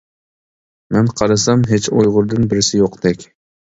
مەن 0.95 1.11
قارىسام 1.21 1.67
ھېچ 1.73 1.91
ئۇيغۇردىن 1.99 2.49
بىرسى 2.55 2.81
يوقتەك. 2.85 3.27